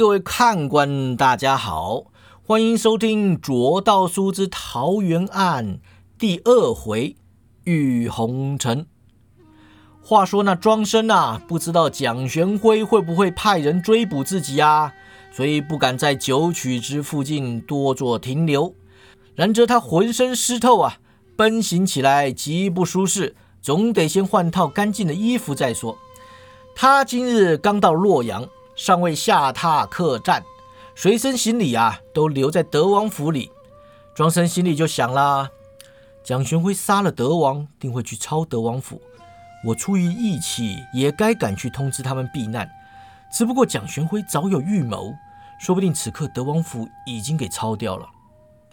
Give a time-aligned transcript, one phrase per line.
[0.00, 2.04] 各位看官，大家好，
[2.46, 5.74] 欢迎收听《卓道书之桃园案》
[6.18, 7.16] 第二回
[7.64, 8.86] “玉红尘”。
[10.00, 14.94] 话说那庄生啊，不知道蒋玄辉会不会派人追捕自己啊，
[15.30, 18.74] 所以不敢在九曲之附近多做停留。
[19.34, 20.96] 然则他浑身湿透啊，
[21.36, 25.98] 奔行起来极不舒适，总得先换套干净的衣服再说。
[26.74, 28.48] 他今日刚到洛阳。
[28.80, 30.42] 尚未下榻客栈，
[30.94, 33.50] 随身行李啊都留在德王府里。
[34.14, 35.50] 庄生心里就想啦：
[36.24, 38.98] 蒋玄辉杀了德王，定会去抄德王府。
[39.66, 42.66] 我出于义气，也该赶去通知他们避难。
[43.30, 45.12] 只不过蒋玄辉早有预谋，
[45.60, 48.08] 说不定此刻德王府已经给抄掉了。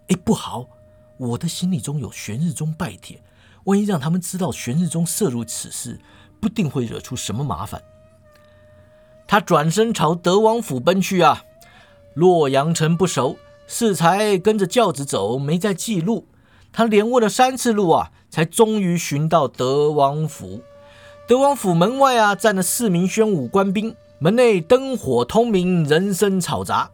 [0.08, 0.66] 哎，不好！
[1.18, 3.22] 我的行李中有玄日宗拜帖，
[3.66, 6.00] 万一让他们知道玄日宗涉入此事，
[6.40, 7.82] 不定会惹出什么麻烦。
[9.28, 11.44] 他转身朝德王府奔去啊！
[12.14, 13.38] 洛阳城不熟，
[13.68, 16.26] 适才跟着轿子走，没在记录。
[16.72, 20.62] 他连问了三次路啊，才终于寻到德王府。
[21.28, 26.90] 德王府门外啊，站了四名宣武官兵，门内灯火通明，人声嘈杂。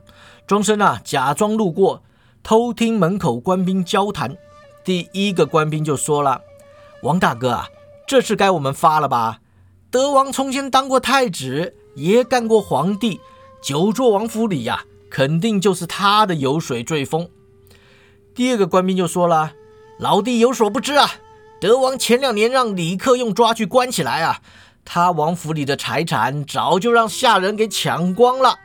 [0.48, 2.02] 庄生啊，假装路过，
[2.42, 4.36] 偷听门口官兵交谈。
[4.84, 6.42] 第一个官兵就说了
[7.04, 7.70] ：“王大哥啊，
[8.08, 9.40] 这事该我们发了吧？
[9.92, 13.20] 德王从前当过太子。”也干过皇帝，
[13.62, 17.30] 九座王府里呀，肯定就是他的油水最丰。
[18.34, 19.54] 第二个官兵就说了
[20.00, 21.08] ：“老弟有所不知啊，
[21.62, 24.42] 德王前两年让李克用抓去关起来啊，
[24.84, 28.58] 他王府里的财产早就让下人给抢光了。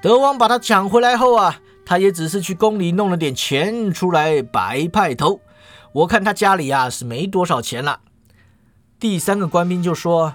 [0.00, 5.40] 德王把他抢回来后啊，他也只是去宫里弄了点钱出来摆派头。
[5.92, 8.00] 我看他家里啊是没多少钱了。”
[8.98, 10.34] 第三个官兵就说。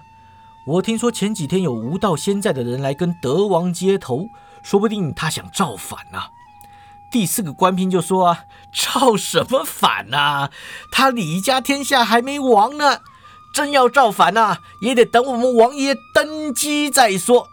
[0.66, 4.28] 我听说前几天有无道仙在的人来跟德王接头，
[4.62, 6.26] 说不定他想造反呐。
[7.12, 10.50] 第四个官兵就说：“啊，造什么反呐？
[10.92, 13.00] 他李家天下还没亡呢，
[13.54, 17.48] 真要造反呐，也得等我们王爷登基再说。”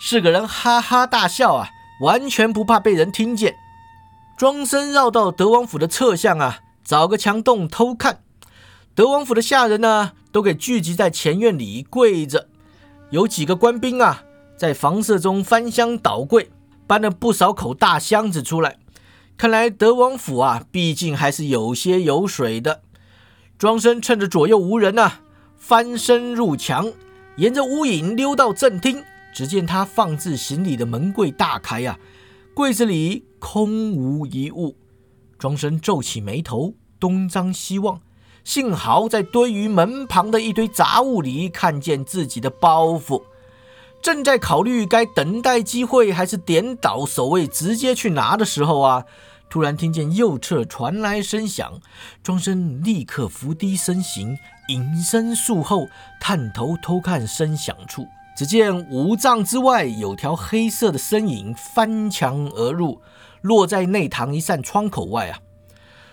[0.00, 1.70] 四个人哈哈大笑啊，
[2.00, 3.54] 完全不怕被人听见。
[4.36, 8.22] 庄生绕到德王府的侧巷啊，找个墙洞偷看。
[8.96, 10.12] 德王府的下人呢？
[10.30, 12.48] 都给聚集在前院里跪着，
[13.10, 14.24] 有几个官兵啊，
[14.56, 16.50] 在房舍中翻箱倒柜，
[16.86, 18.78] 搬了不少口大箱子出来。
[19.36, 22.82] 看来德王府啊，毕竟还是有些有水的。
[23.56, 25.20] 庄生趁着左右无人啊，
[25.56, 26.92] 翻身入墙，
[27.36, 29.04] 沿着屋影溜到正厅。
[29.32, 31.98] 只见他放置行李的门柜大开呀，
[32.54, 34.76] 柜子里空无一物。
[35.38, 38.00] 庄生皱起眉头，东张西望。
[38.48, 43.22] 幸好在堆于门旁的一堆杂物里看见自己的包袱，
[44.00, 49.04] 正在考虑该等待机会还是点倒守卫直接去拿的时候啊，
[49.50, 51.78] 突然听见右侧传来声响，
[52.22, 54.38] 庄生立刻伏低身形，
[54.68, 55.86] 隐身树后，
[56.18, 63.02] 探头偷看声响处，只见五丈之外有条黑色的身影翻墙而入，
[63.42, 65.38] 落在内堂一扇窗口外啊。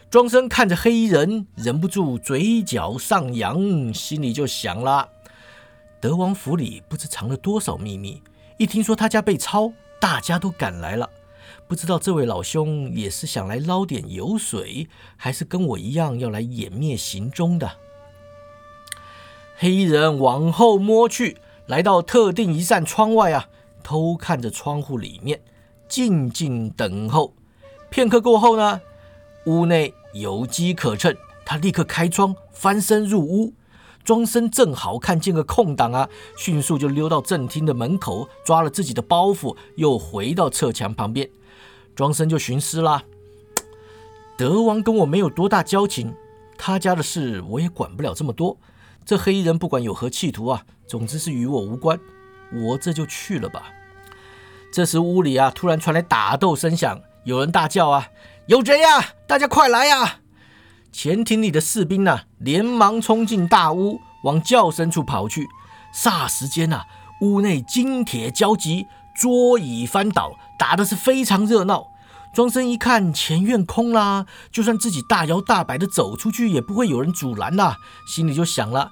[0.10, 5.10] 庄生看着黑衣人，忍不住嘴角上扬，心里就想了：
[6.00, 8.22] 德王府里不知藏了多少秘密。
[8.58, 11.10] 一听说他家被抄，大家都赶来了。
[11.68, 17.70] 不知道这位老兄也是想来捞点油水，还是跟我一样要来湮灭行踪的？
[19.58, 23.50] 黑衣人往后摸去，来到特定一扇窗外啊，
[23.84, 25.42] 偷看着窗户里面，
[25.90, 27.34] 静静等候。
[27.90, 28.82] 片刻过后呢，
[29.46, 29.94] 屋内。
[30.14, 31.14] 有机可乘，
[31.46, 33.54] 他立刻开窗，翻身入屋。
[34.02, 36.08] 庄生正好看见个空档啊，
[36.38, 41.30] 迅速就溜到正厅的门口，抓了自己的包袱，又回到侧墙旁边。
[41.98, 43.04] 庄生就寻思啦：
[44.38, 46.16] 德王跟我没有多大交情，
[46.58, 48.58] 他家的事我也管不了这么多。
[49.04, 52.00] 这黑衣人不管有何企图啊，总之是与我无关。
[52.54, 53.64] 我这就去了吧。
[54.72, 58.08] 这时屋里啊，突然传来打斗声响，有人大叫啊。
[58.48, 59.04] 有贼呀！
[59.28, 60.18] 大家快来呀！
[60.92, 65.48] 前厅里的士兵呢，连忙冲进大屋，往叫声处跑去。
[65.92, 66.84] 霎时间呐，
[67.22, 68.86] 屋内金铁交集，
[69.20, 71.88] 桌椅翻倒，打的是非常热闹。
[72.36, 77.78] 庄生一看前院空啦，就算自己大摇大摆的走出去，也不会有人阻拦呐。
[78.06, 78.92] 心里就想了：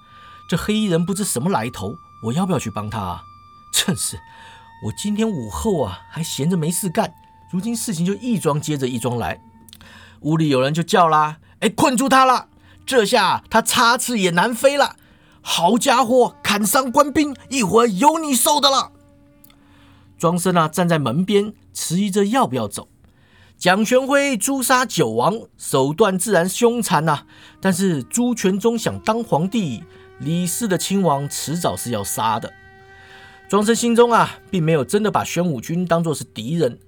[0.50, 3.00] 这黑衣人不知什么来头，我要不要去帮他？
[3.00, 3.22] 啊？
[3.72, 4.18] 正是，
[4.86, 7.14] 我今天午后啊，还闲着没事干。
[7.54, 9.40] 如今事情就一桩接着一桩来，
[10.22, 12.48] 屋里有人就叫啦：“哎，困住他了！
[12.84, 14.96] 这下他插翅也难飞了。
[15.40, 18.92] 好家伙，砍伤官兵，一会儿有你受的了。”
[20.18, 22.88] 庄生啊站在门边，迟疑着要不要走。
[23.56, 27.28] 蒋玄辉诛杀九王，手段自然凶残呐。
[27.62, 29.84] 但是朱全忠想当皇帝，
[30.18, 32.52] 李氏的亲王迟早是要杀的。
[33.48, 36.80] 庄生心中啊，并没有真的把玄武军当作是敌人。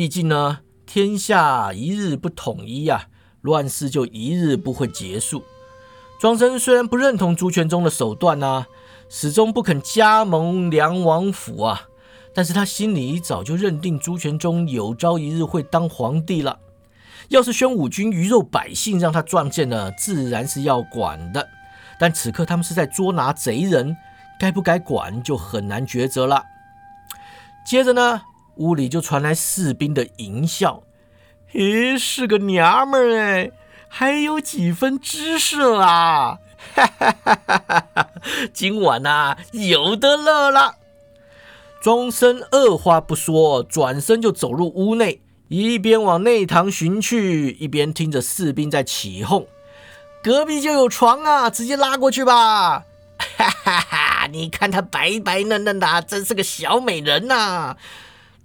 [0.00, 3.08] 毕竟呢，天下一日不统一呀，
[3.42, 5.42] 乱世就一日不会结束。
[6.18, 8.64] 庄生虽然不认同朱全忠的手段呐，
[9.10, 11.82] 始终不肯加盟梁王府啊。
[12.34, 16.58] 但是他心里早就认定朱全忠有朝一日会当皇帝了。
[17.28, 21.46] 要是宣武军鱼肉百姓让他撞见了，自然是要管的。
[21.98, 23.94] 但此刻他们是在捉拿贼人，
[24.38, 26.42] 该不该管就很难抉择了。
[27.66, 28.22] 接着呢，
[28.56, 30.82] 屋里就传来士兵的淫笑
[31.52, 33.50] ：“咦，是个娘们儿哎，
[33.88, 36.38] 还有几分姿色啊！
[36.74, 38.10] 哈哈哈哈哈！
[38.52, 40.76] 今晚呐，有的乐了。”
[41.80, 49.46] 庄生二话不说，转身就走入屋内，一边往内堂寻去，一边听着士兵在起哄
[50.22, 52.84] ：“隔壁就有床啊，直接拉过去吧！”
[53.36, 54.26] 哈哈哈！
[54.30, 57.76] 你看她白白嫩嫩的，真是个小美人呐！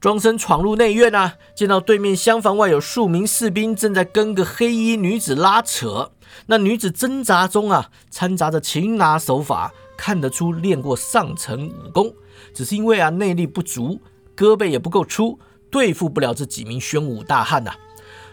[0.05, 6.11] 庄生闯入内院啊，见到对面厢房外有数名士兵正在跟个黑衣女子拉扯，
[6.45, 12.13] 那女子挣扎中啊，掺杂着擒拿手法，看得出练过上乘武功。
[12.53, 13.99] 只是因为啊内力不足，
[14.37, 15.39] 胳膊也不够粗，
[15.71, 17.73] 对付不了这几名宣武大汉呐。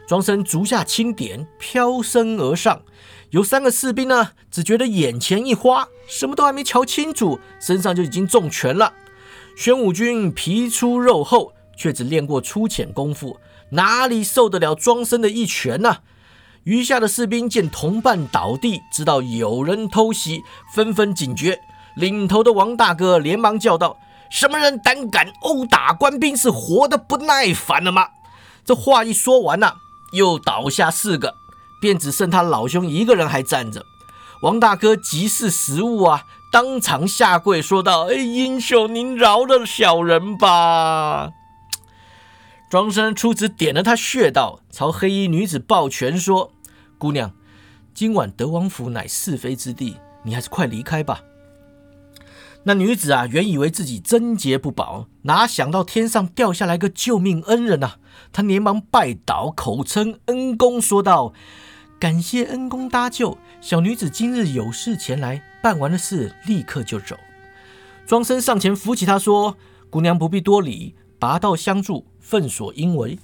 [0.07, 2.83] 庄生足下轻点，飘身而上，
[3.31, 8.93] 有三个士兵呢，只觉得眼前一花，什么都还没瞧清楚，身上就已经中拳了。
[9.57, 13.39] 宣武军皮粗肉厚，却只练过粗浅功夫，
[13.71, 15.99] 哪里受得了庄生的一拳呢？
[16.65, 20.43] 余下的士兵见同伴倒地，知道有人偷袭，
[20.75, 21.59] 纷纷警觉。
[21.97, 23.99] 领头的王大哥连忙叫道。
[24.31, 26.35] 什么人胆敢殴打官兵？
[26.35, 28.09] 是活得不耐烦了吗？
[28.65, 29.75] 这话一说完呐，
[30.13, 31.35] 又倒下四个，
[31.83, 33.85] 便只剩他老兄一个人还站着。
[34.41, 41.33] 王大哥急似食物啊，当场下跪说道：“哎，英雄，您饶了小人吧！”
[42.73, 46.55] 庄生出子点了他穴道，朝黑衣女子抱拳说
[46.97, 47.35] ：“姑娘，
[47.93, 51.21] 今晚德王府乃是非之地，你还是快离开吧。”
[52.65, 57.97] 那女子啊，原以为自己贞洁不保，哪想到天上掉下来个救命恩人呐！
[58.33, 61.35] 她连忙拜倒，口称恩公，说道
[62.01, 67.19] ：“感谢恩公搭救，小女子今日有事前来，办完了事立刻就走。”
[68.09, 69.59] 庄生上前扶起她，说
[69.91, 73.17] ：“姑娘不必多礼，拔刀相助，奋所应为。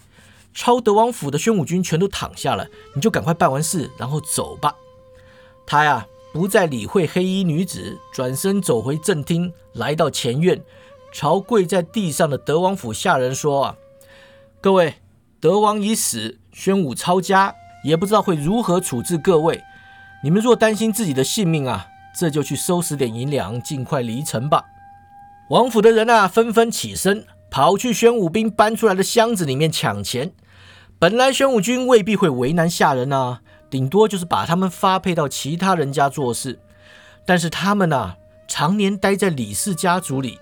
[0.55, 4.73] 超德王府的宣武军全都躺下了，你就赶快办完事，然后走吧。”
[5.67, 6.07] 他呀。
[6.31, 10.63] 不再理会黑衣女子，转身走回正厅，来到前院，
[11.11, 13.77] 朝跪在地上的德王府下人说：“啊，
[14.61, 14.97] 各位，
[15.41, 19.65] 德王已死，宣武抄家，也不知道会如何处置各位。
[20.23, 21.87] 你们若担心自己的性命啊，
[22.17, 24.63] 这就去收拾点银两，尽快离城吧。”
[25.49, 30.33] 王府的人啊，纷纷起身，跑去宣武兵搬出来的箱子里面抢钱。
[30.99, 33.41] 本来宣武军未必会为难下人啊。
[33.71, 36.59] 顶多就是把他们发配到其他人家做事，
[37.27, 38.15] 但是他们呢，
[38.47, 40.39] 常年待在李氏家族里，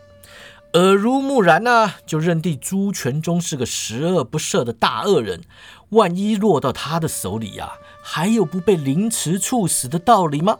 [0.74, 5.42] 耳濡目染呢，就认定朱全忠是个十恶不赦的大恶人。
[5.88, 10.58] 万一落到他的手里呀，还有不被凌迟处死的道理吗？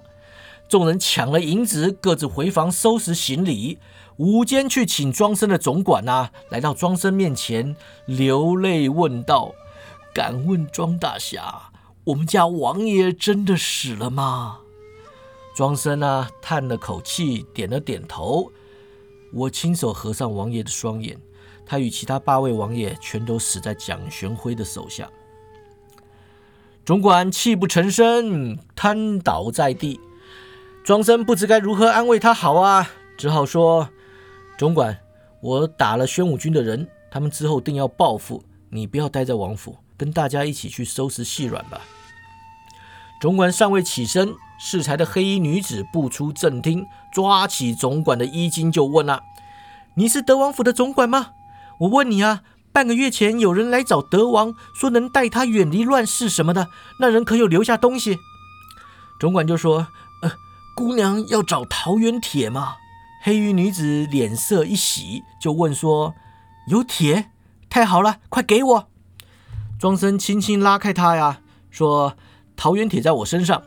[0.68, 3.78] 众人抢了银子，各自回房收拾行李。
[4.18, 9.52] 午间去请庄生的总管呐，来到庄生面前，流泪问道
[10.14, 11.70] ：“敢问庄大侠？”
[12.04, 14.61] 我们家王爷真的死了吗？
[15.54, 18.50] 庄生啊，叹了口气，点了点头。
[19.32, 21.18] 我亲手合上王爷的双眼，
[21.66, 25.11] 他与其他八位王爷全都死在蒋玄辉的手下。
[26.85, 30.00] 总管泣不成声，瘫倒在地。
[30.85, 33.88] 庄生不知该如何安慰他好啊，只好说
[34.58, 34.98] ：“总管，
[35.40, 41.80] 我打了宣武军的人，他们之后定要报复，你不要待在王府，跟大家一起去收拾细软吧。”
[43.20, 49.22] 总管尚未起身，适才的黑衣女子步出正厅，抓起总管的衣襟就问了
[49.96, 51.32] ：“你是德王府的总管吗？
[51.80, 56.68] 我问你啊，半个月前有人来找德王，说能带他远离乱世什么的，
[57.00, 58.18] 那人可有留下东西？”
[59.20, 59.88] 总管就说
[60.22, 60.32] ：“呃，
[60.75, 62.76] 姑娘要找桃园帖吗？”
[63.26, 66.14] 黑衣女子脸色一喜，就问说
[66.71, 67.33] ：“有铁？
[67.68, 68.88] 太好了，快给我！”
[69.80, 72.16] 庄生轻轻拉开他呀，说。
[72.54, 73.64] 桃园铁在我身上，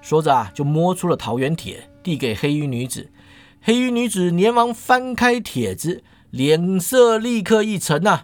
[0.00, 3.12] 说着啊，就摸出了桃园铁，递给黑衣女子。
[3.60, 8.22] 黑衣女子连忙翻开帖子，脸色立刻一沉呐。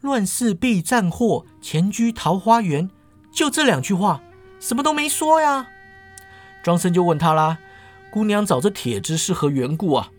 [0.00, 2.88] 乱世必战祸，前居桃花源，
[3.32, 4.22] 就这两句话，
[4.60, 5.66] 什么都没说呀。
[6.62, 7.58] 庄生就问他啦
[8.14, 10.12] ：“姑娘找这铁子是何缘故啊？”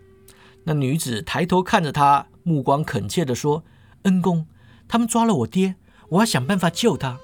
[0.64, 3.64] 那女子抬头看着他，目光恳切地说
[4.04, 4.46] ：“恩公，
[4.86, 5.76] 他们抓了我爹，
[6.10, 7.18] 我要想办法救他。”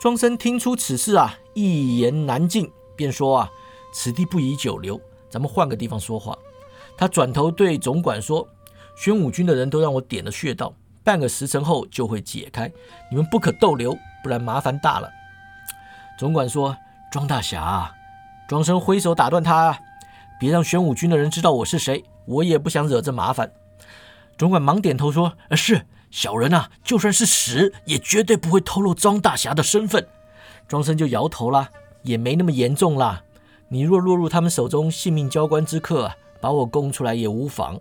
[0.00, 3.50] 庄生听出此事啊，一言难尽，便说：“啊，
[3.92, 6.38] 此地不宜久留，咱们换个地方说话。”
[6.96, 8.48] 他转头对总管说
[8.96, 10.72] ：“玄武军的人都让我点了穴道。”
[11.02, 12.70] 半个时辰后就会解开，
[13.10, 15.10] 你们不可逗留，不然麻烦大了。
[16.16, 16.76] 总管说
[17.10, 17.92] ：“庄大侠。”
[18.52, 19.80] 庄生挥手打断他
[20.38, 23.50] ：“别让玄武军的人知道我是谁，我也不想惹这麻烦。”
[24.36, 30.06] 总管忙点头说：“是小人啊，就算是死，也绝对不会透露庄大侠的身份。”
[30.68, 31.70] 庄生就摇头啦
[32.04, 33.22] ：“也没那么严重啦。
[33.70, 37.80] 你若落入他们手中，性命交关之刻，把我供出来也无妨。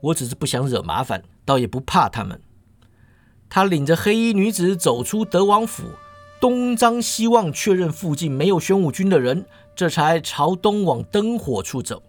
[0.00, 2.40] 我只是不想惹麻烦，倒也不怕他们。”
[3.50, 5.82] 他领着黑衣女子走出德王府，
[6.42, 9.46] 东张西望，确认附近没有玄武军的人，
[9.76, 12.02] 这才朝东往灯火处走。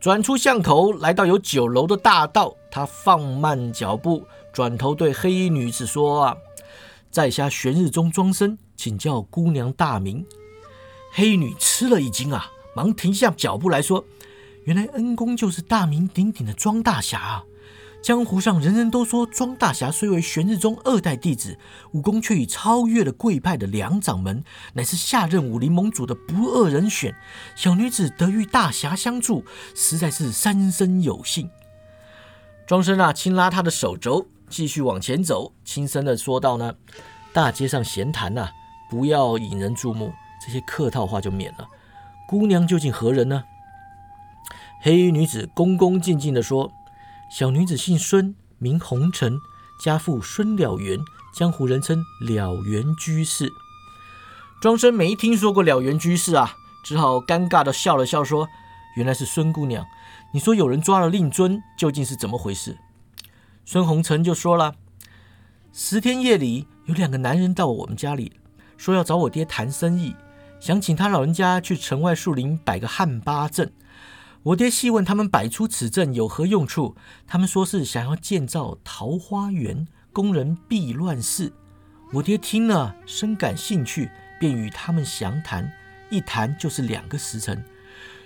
[0.00, 6.36] 转出巷口，来到有酒楼的大道，他放慢脚步，转头对黑衣女子说：“啊，
[7.10, 10.24] 在下玄日中庄生，请叫姑娘大名。”
[11.10, 14.04] 黑衣女吃了一惊啊，忙停下脚步来说
[14.66, 17.44] ：“原来恩公就是大名鼎鼎的庄大侠啊！”
[18.04, 21.58] 江湖上人人都说庄大侠虽为玄日宗二代弟子，
[21.92, 24.44] 武功却已超越了贵派的两掌门，
[24.74, 27.16] 乃是下任武林盟主的不二人选。
[27.56, 29.42] 小女子得遇大侠相助，
[29.74, 31.48] 实在是三生有幸。
[32.66, 36.74] 庄生啊，轻拉他的手肘，继续往前走，轻声的说道：“呢，
[37.32, 38.50] 大街上闲谈呐，
[38.90, 40.12] 不要引人注目，
[40.44, 41.66] 这些客套话就免了。
[42.28, 43.44] 姑娘究竟何人呢？”
[44.82, 46.70] 黑衣女子恭恭敬敬的说。
[47.36, 49.40] 小女子姓孙，名红尘，
[49.80, 51.00] 家父孙了缘，
[51.34, 53.52] 江湖人称了缘居士。
[54.62, 58.46] 庄生没听说过了缘居士啊，只好尴尬的笑了笑，说
[58.94, 59.84] ：“原来是孙姑娘。
[60.32, 62.78] 你说有人抓了令尊，究竟是怎么回事？”
[63.66, 64.76] 孙红尘就说了
[65.74, 68.34] ：“十天夜里，有两个男人到我们家里，
[68.76, 70.14] 说要找我爹谈生意，
[70.60, 73.72] 想请他老人家去城外树林摆个汉八阵。”
[74.44, 76.94] 我爹细问他们摆出此阵有何用处，
[77.26, 81.50] 他们说是想要建造桃花源，供人避乱世。
[82.12, 85.72] 我爹听了深感兴趣，便与他们详谈，
[86.10, 87.64] 一谈就是两个时辰。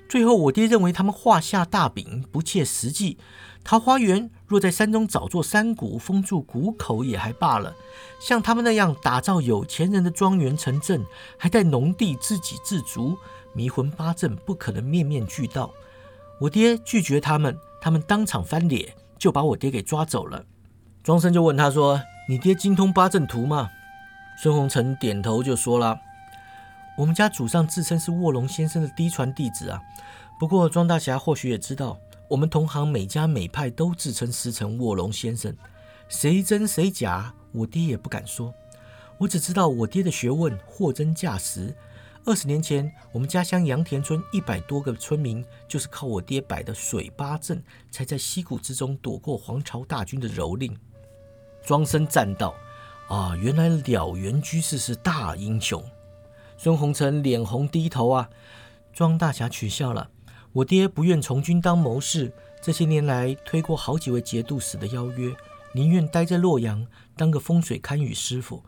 [0.08, 3.16] 最后我爹认为他们画下大饼，不切实际。
[3.62, 7.76] 桃花源若在山中找座山谷封住谷口也还罢了，
[8.20, 11.06] 像他们那样打造有钱人的庄园城镇，
[11.36, 13.16] 还带农地自给自足，
[13.52, 15.70] 迷魂八阵不可能面面俱到。
[16.40, 20.44] 我爹拒绝他们，他们当场翻脸，就把我爹给抓走了。
[21.02, 23.68] 庄生就问他说：“你爹精通八阵图吗？”
[24.40, 25.98] 孙红尘点头就说了
[26.96, 29.80] ：“我们家祖上自称是卧龙先生的嫡传弟子啊。
[30.38, 35.52] 不过庄大侠或许也知道，我们同行每家每派都自称师承卧龙先生，
[36.08, 38.54] 谁真谁假，我爹也不敢说。
[39.18, 41.74] 我只知道我爹的学问货真价实。”
[42.28, 50.76] 二十年前，我们家乡杨田村一百多个村民，就是靠我爹摆的水八阵，才在溪谷之中躲过黄巢大军的蹂躏。
[51.64, 52.54] 庄生赞道
[53.08, 55.82] ：“啊，原来了缘居士是大英雄。”
[56.58, 58.28] 孙红尘脸红低头啊。
[58.92, 60.10] 庄大侠取笑了，
[60.52, 62.30] 我爹不愿从军当谋士，
[62.60, 65.34] 这些年来推过好几位节度使的邀约，
[65.72, 68.62] 宁愿待在洛阳当个风水堪舆师傅。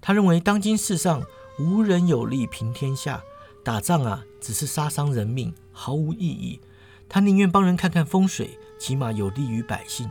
[0.00, 1.22] 他认为当今世上。
[1.58, 3.22] 无人有力平天下，
[3.62, 6.60] 打仗啊，只是杀伤人命，毫无意义。
[7.08, 10.10] 他宁愿帮人看看风水，起码有利于百姓。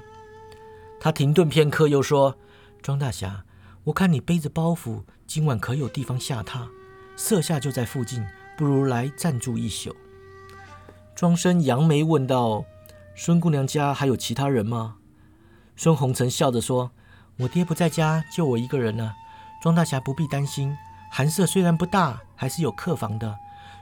[1.00, 2.38] 他停顿片刻，又说
[2.82, 3.44] ：“庄大侠，
[3.86, 6.68] 我看你背着包袱，今晚可有地方下榻？
[7.18, 8.24] 舍下就在附近，
[8.56, 9.96] 不如来暂住一宿。”
[11.16, 12.64] 庄生扬眉问道
[13.16, 14.98] ：“孙姑娘家还有其他人吗？”
[15.76, 16.92] 孙红尘笑着说
[17.38, 19.16] ：“我爹不在家，就我一个人呢。
[19.64, 20.78] 庄大侠不必担心。”
[21.14, 23.38] 寒舍虽然不大，还是有客房的。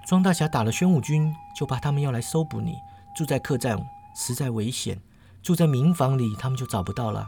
[0.07, 2.73] 庄大侠打了宣武军，就怕他们要来搜捕你。
[3.15, 3.79] 住在客栈
[4.15, 4.99] 实在危险，
[5.43, 7.27] 住在民房里，他们就找不到了。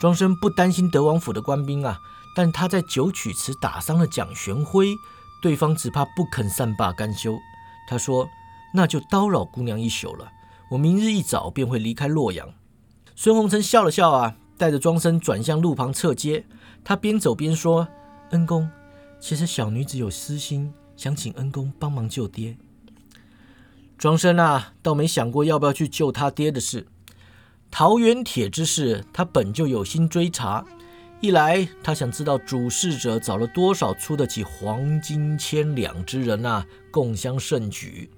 [0.00, 1.98] 庄生不担心德王府的官兵啊，
[2.34, 4.94] 但他在九曲池打伤了蒋玄辉，
[5.42, 7.38] 对方只怕不肯善罢甘休。
[7.86, 8.26] 他说
[8.72, 10.32] ：“那就叨扰姑娘一宿了，
[10.70, 12.48] 我明日一早便会离开洛阳。”
[13.14, 16.46] 孙红尘笑了笑啊，带着庄生转向路旁侧街。
[16.82, 17.86] 他边走边说
[18.32, 18.70] ：“恩公。”
[19.20, 22.56] 其实小女子有私心，想请恩公帮忙救爹。
[23.98, 26.86] 庄生啊，倒没想过要不要去救他爹的事。
[27.70, 30.64] 桃园帖之事，他本就有心追查。
[31.20, 38.08] 一来，他想知道主事者找了多少出得起黄金千两之人啊，共襄盛举；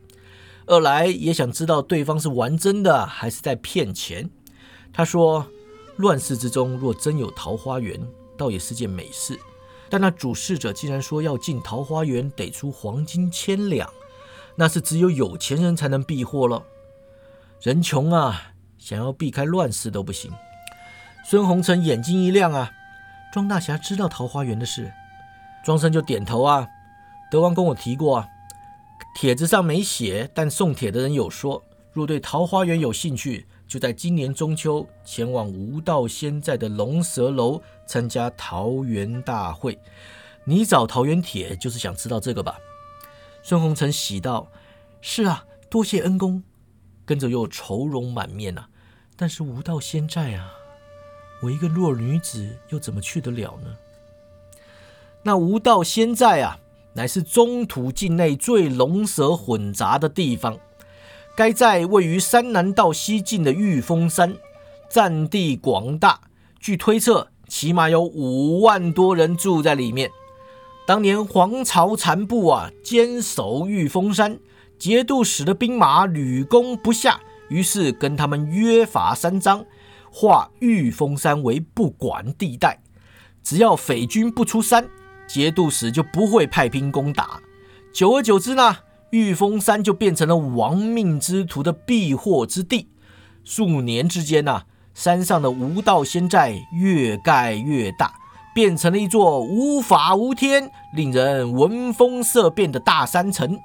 [0.67, 4.31] 二来，也想知道对方是玩真的还是在骗钱。
[4.93, 5.45] 他说
[5.99, 8.01] ：“乱世之中，若真有桃花源，
[8.39, 9.37] 倒也是件美事。
[9.93, 13.93] 但那主事者竟然说要进桃花源得出黄金千两，
[14.57, 16.63] 那是只有有钱人才能避祸了。
[17.61, 20.33] 人穷啊，想要避开乱世都不行。”
[21.29, 22.71] 孙红尘眼睛一亮啊，
[23.35, 24.91] 庄大侠知道桃花源的事，
[25.63, 26.67] 庄生就点头啊。
[27.31, 28.29] 德王跟我提过啊，
[29.15, 33.47] 帖子上没写，但送帖的人有说，若对桃花源有兴趣。
[33.73, 39.79] 就在今年中秋，前往吴道仙在的龙蛇楼参加桃园大会。
[40.45, 42.59] 你找桃园帖，就是想知道这个吧？
[43.43, 44.47] 孙红尘喜道
[45.01, 46.43] ：“是啊，多谢恩公。”
[47.07, 48.67] 跟着又愁容满面呐。
[49.17, 50.53] 但是吴道仙寨啊，
[51.43, 53.75] 我一个弱女子又怎么去得了呢？
[55.23, 56.59] 那吴道仙寨啊，
[56.93, 60.59] 乃是中土境内最龙蛇混杂的地方。
[61.35, 64.37] 该寨位于山南道西境的玉峰山，
[64.91, 66.21] 占地广大，
[66.61, 70.11] 据推测，起码有五万多人住在里面。
[70.87, 74.39] 当年黄巢残部啊，坚守玉峰山，
[74.79, 79.65] 节度使的兵马屡攻不下，于是跟他们约法三章，
[80.11, 82.83] 划玉峰山为不管地带，
[83.43, 84.87] 只要匪军不出山，
[85.27, 87.41] 节度使就不会派兵攻打。
[87.91, 88.77] 久而久之呢？
[89.13, 92.89] 玉峰山就变成了亡命之徒的避祸之地。
[93.45, 94.63] 数年之间呐，
[94.95, 98.15] 山上的无道仙寨越盖越大，
[98.55, 103.59] 变成了一座无法无天、令人闻风色变的大山城。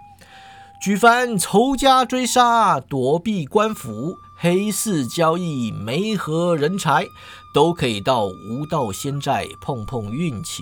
[0.82, 7.06] 举凡仇家追杀、躲避官府、黑市交易、媒合人才，
[7.54, 10.62] 都可以到无道仙寨碰碰运气。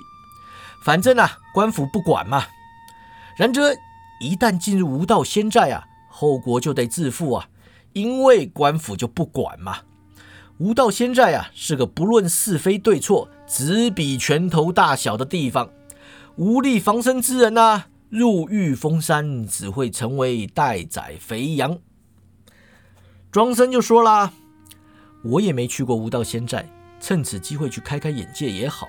[0.83, 2.45] 反正啊，官府不管嘛。
[3.35, 3.75] 然则。
[4.19, 7.49] 一旦进入无道仙寨啊，后果就得自负啊，
[7.93, 9.79] 因为官府就不管嘛。
[10.57, 15.69] 无道仙寨啊，是个不论是非对错，只比拳头大小的地方。
[16.37, 21.77] 无力防身之人呐，入玉峰山只会成为待宰肥羊。
[23.31, 24.31] 庄生就说啦
[25.23, 26.69] ：“我也没去过无道仙寨，
[27.01, 28.87] 趁此机会去开开眼界也好。”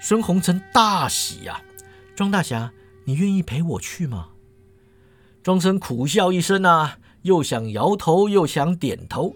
[0.00, 1.60] 孙红尘大喜呀，
[2.16, 2.72] 庄大侠。
[3.04, 4.28] 你愿意陪我去吗？
[5.42, 9.34] 庄生苦笑一声啊，又想摇头又想点头。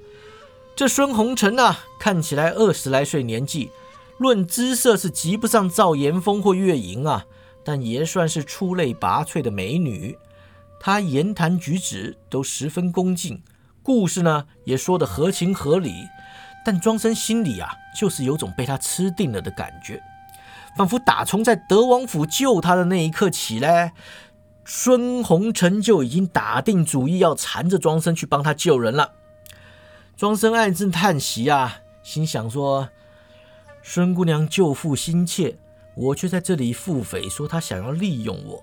[0.76, 3.70] 这孙红尘啊，看起来二十来岁年纪，
[4.18, 7.24] 论姿色是及不上赵岩峰或月莹啊，
[7.64, 10.16] 但也算是出类拔萃的美女。
[10.78, 13.42] 她言谈举止都十分恭敬，
[13.82, 15.92] 故事呢也说得合情合理。
[16.64, 20.00] 但庄生心里啊，就是有种被她吃定了的感觉。
[20.76, 23.94] 仿佛打从在德王府救他的那一刻起来，
[24.64, 29.12] 孙红尘就已经打定主意要缠着庄生去帮他救人了。
[30.18, 32.90] 庄生暗自叹息啊，心想说
[33.82, 35.56] ：“孙姑娘救父心切，
[35.94, 38.62] 我却在这里腹诽说她想要利用我。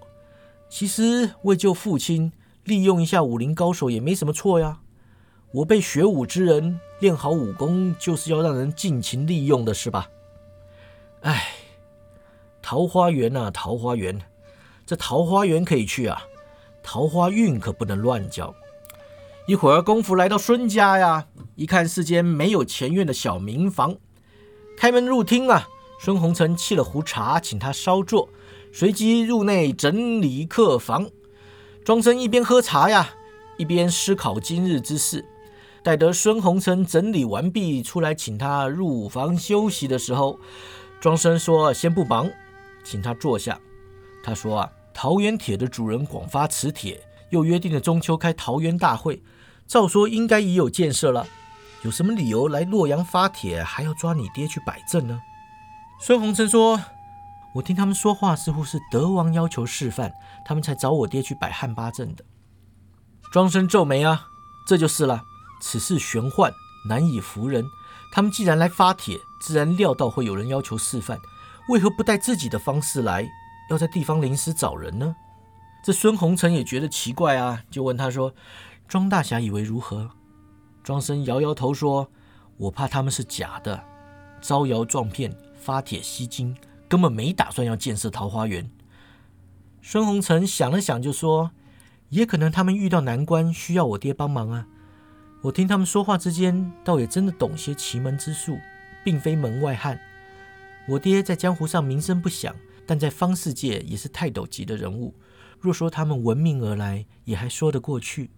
[0.69, 2.31] 其实为救父亲，
[2.63, 4.79] 利用一下武林高手也没什么错呀。
[5.51, 10.09] 我被学武之人练好武功，就是要让人尽情利用的，是吧？
[11.21, 11.43] 哎。”
[12.63, 14.17] 桃花源呐，桃花源，
[14.85, 16.23] 这桃花源可以去啊，
[16.81, 18.55] 桃花运可不能乱交。
[19.45, 23.97] 一会儿功夫来到孙家呀，一看是间没有前院的小民房，
[24.77, 25.67] 开门入厅啊。
[25.99, 28.27] 孙红尘沏了壶茶，请他稍坐，
[28.73, 31.09] 随即入内整理客房。
[31.85, 33.09] 庄生一边喝茶呀，
[33.57, 35.25] 一边思考今日之事。
[35.81, 40.39] 待得孙红尘整理完毕，出来请他入房休息的时候，
[41.01, 42.31] 庄生说：“先不忙。”
[42.83, 43.59] 请他坐下。
[44.23, 49.21] 他说：“啊，桃园帖的主人广发此帖，又约定了中秋开桃园大会，
[49.67, 51.25] 照说应该已有建设了。
[51.83, 55.19] 有什么理由来洛阳发帖，还要抓你爹去摆阵呢？”
[55.99, 56.81] 孙宏生说
[57.55, 60.11] ：“我听他们说话，似乎是德王要求示范，
[60.45, 62.23] 他们才找我爹去摆汉八阵的。”
[63.31, 64.27] 庄生皱眉啊，
[64.67, 65.23] 这就是了。
[65.61, 66.51] 此事玄幻，
[66.87, 67.65] 难以服人。
[68.11, 71.17] 他们既然来发帖，自然料到会有人要求示范。
[71.69, 73.29] 为何不带自己的方式来？
[73.69, 75.15] 要在地方临时找人呢？
[75.81, 78.33] 这孙红尘也觉得奇怪啊，就问他说
[78.87, 80.11] ：“庄大侠以为如何？”
[80.83, 82.09] 庄生摇摇头说
[82.57, 83.81] ：“我怕他们是假的，
[84.41, 86.55] 招摇撞骗，发帖吸金，
[86.89, 88.69] 根本没打算要建设桃花源。”
[89.81, 91.51] 孙红尘想了想，就说
[92.09, 94.67] ：“也可能他们遇到难关，需要我爹帮忙啊。
[95.43, 98.57] 我听他们说话之间，倒也真的懂些奇门之术，
[99.03, 99.99] 并非门外汉。
[100.89, 105.13] 我爹在江湖上名声不响，但在方世界也是泰斗级的人物。
[105.59, 108.31] 若说他们闻名而来，也还说得过去。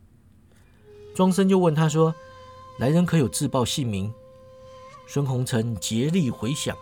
[1.15, 2.13] 庄生就问他说
[2.77, 4.13] ：“来人可有自报姓名？”
[5.07, 6.75] 孙红尘竭力回想，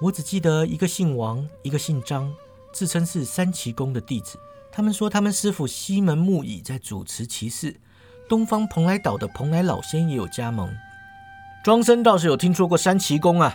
[0.00, 2.34] 我只记得一个姓王，一个姓张，
[2.72, 4.38] 自称是三奇宫的弟子。
[4.70, 7.80] 他们说他们师傅西门木乙在主持其事，
[8.28, 10.74] 东方蓬莱岛的蓬莱老仙也有加盟。
[11.62, 13.54] 庄生倒是有听说过三奇宫啊，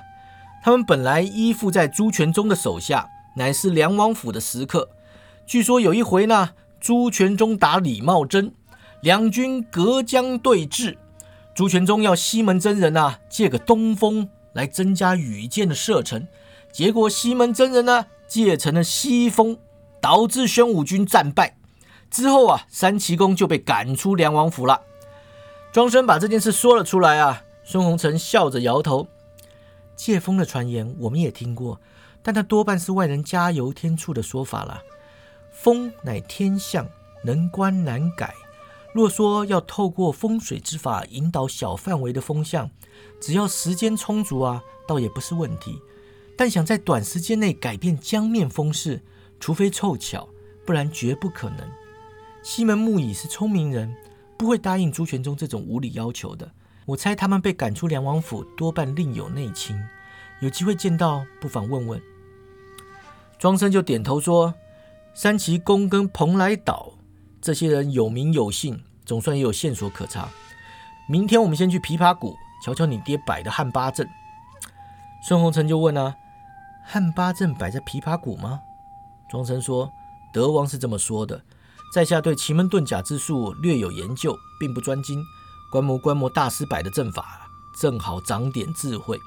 [0.64, 4.90] 他们本来依附在朱全忠的手下，乃是梁王府的食客。
[5.46, 8.54] 据说有一回呢，朱全忠打李茂贞，
[9.02, 10.98] 两军隔江对峙。
[11.56, 16.28] 朱全忠要西门真人啊借个东风来增加羽箭的射程，
[16.72, 19.58] 结果西门真人呢借成了西风，
[20.02, 21.56] 导致宣武军战败。
[22.12, 24.82] 之后啊，三奇公就被赶出梁王府了。
[25.72, 29.08] 庄生把这件事说了出来啊，孙红尘笑着摇头。
[29.98, 31.82] 借风的传言我们也听过，
[32.24, 34.82] 但它多半是外人加油添醋的说法了。
[35.52, 36.88] 风乃天象，
[37.26, 38.34] 能观难改。
[38.94, 42.70] 若说要透过风水之法引导小范围的风向，
[43.20, 45.80] 只要时间充足啊，倒也不是问题。
[46.38, 49.02] 但想在短时间内改变江面风势，
[49.40, 50.30] 除非凑巧，
[50.66, 51.60] 不然绝不可能。
[52.44, 53.96] 西门木乙是聪明人，
[54.38, 56.52] 不会答应朱全忠这种无理要求的。
[56.88, 59.78] 我猜他们被赶出梁王府，多半另有内情。
[60.40, 62.02] 有机会见到，不妨问问。
[63.38, 64.54] 庄生就点头说。
[65.14, 66.94] 三奇宫跟蓬莱岛
[67.42, 70.30] 这些人有名有姓，总算也有线索可查。
[71.10, 74.08] 明天我们先去琵琶谷瞧瞧你爹摆的汉八阵。
[75.28, 76.16] 孙红尘就问啊
[76.86, 78.62] ：“汉八阵摆在琵琶谷吗？”
[79.28, 79.92] 庄生说
[80.32, 81.42] ：“德王是这么说的，
[81.92, 85.20] 在下对奇门遁甲之术略有研究，并不专精。
[85.70, 89.20] 观摩观摩大师摆的阵法，正好长点智慧。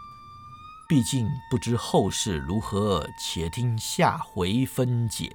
[0.88, 5.30] 毕竟不知后事如何，且听下回分解。”